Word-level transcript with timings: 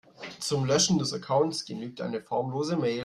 Zum 0.39 0.65
Löschen 0.65 0.97
des 0.97 1.13
Accounts 1.13 1.63
genügt 1.63 2.01
eine 2.01 2.23
formlose 2.23 2.75
Mail. 2.75 2.99